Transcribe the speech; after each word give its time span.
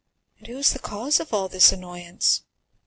And 0.39 0.47
who 0.47 0.57
is 0.57 0.73
the 0.73 0.79
cause 0.79 1.19
of 1.19 1.31
all 1.31 1.47
this 1.47 1.71
annoyance?" 1.71 2.41